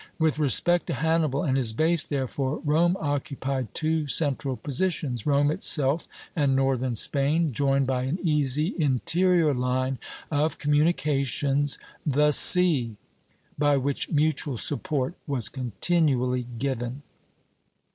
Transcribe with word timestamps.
With 0.17 0.39
respect 0.39 0.87
to 0.87 0.95
Hannibal 0.95 1.43
and 1.43 1.55
his 1.55 1.73
base, 1.73 2.09
therefore, 2.09 2.59
Rome 2.65 2.97
occupied 2.99 3.75
two 3.75 4.07
central 4.07 4.55
positions, 4.57 5.27
Rome 5.27 5.51
itself 5.51 6.07
and 6.35 6.55
northern 6.55 6.95
Spain, 6.95 7.53
joined 7.53 7.85
by 7.85 8.05
an 8.05 8.17
easy 8.23 8.73
interior 8.79 9.53
line 9.53 9.99
of 10.31 10.57
communications, 10.57 11.77
the 12.03 12.31
sea; 12.31 12.95
by 13.59 13.77
which 13.77 14.09
mutual 14.09 14.57
support 14.57 15.13
was 15.27 15.49
continually 15.49 16.47
given. 16.57 17.03